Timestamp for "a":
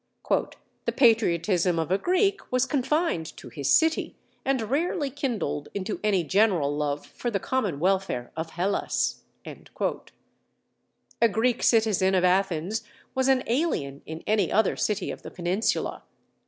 1.91-1.97, 11.21-11.29